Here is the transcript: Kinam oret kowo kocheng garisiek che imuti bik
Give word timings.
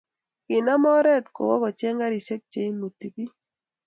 Kinam 0.45 0.83
oret 0.97 1.25
kowo 1.35 1.55
kocheng 1.63 1.99
garisiek 2.01 2.41
che 2.51 2.59
imuti 2.71 3.07
bik 3.15 3.33